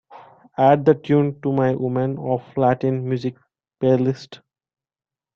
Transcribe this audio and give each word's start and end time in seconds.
Add 0.57 0.85
the 0.85 0.95
tune 0.95 1.39
to 1.41 1.51
my 1.53 1.75
Women 1.75 2.17
of 2.17 2.41
Latin 2.57 3.07
Music 3.07 3.35
playlist. 3.79 4.39